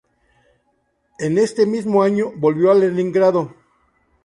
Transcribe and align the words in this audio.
En 1.19 1.37
este 1.37 1.67
mismo 1.67 2.01
año 2.01 2.31
volvió 2.35 2.71
a 2.71 2.73
Leningrado. 2.73 3.53